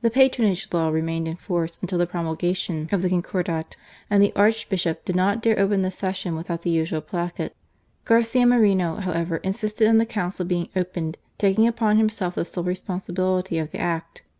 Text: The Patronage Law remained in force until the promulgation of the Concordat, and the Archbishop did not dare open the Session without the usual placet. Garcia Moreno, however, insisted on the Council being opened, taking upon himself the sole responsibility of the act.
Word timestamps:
The 0.00 0.10
Patronage 0.10 0.66
Law 0.74 0.88
remained 0.88 1.28
in 1.28 1.36
force 1.36 1.78
until 1.80 1.96
the 2.00 2.04
promulgation 2.08 2.88
of 2.90 3.00
the 3.00 3.08
Concordat, 3.08 3.76
and 4.10 4.20
the 4.20 4.32
Archbishop 4.34 5.04
did 5.04 5.14
not 5.14 5.40
dare 5.40 5.56
open 5.56 5.82
the 5.82 5.90
Session 5.92 6.34
without 6.34 6.62
the 6.62 6.70
usual 6.70 7.00
placet. 7.00 7.54
Garcia 8.04 8.44
Moreno, 8.44 8.96
however, 8.96 9.36
insisted 9.36 9.86
on 9.86 9.98
the 9.98 10.04
Council 10.04 10.44
being 10.44 10.68
opened, 10.74 11.16
taking 11.38 11.68
upon 11.68 11.96
himself 11.96 12.34
the 12.34 12.44
sole 12.44 12.64
responsibility 12.64 13.56
of 13.58 13.70
the 13.70 13.78
act. 13.78 14.24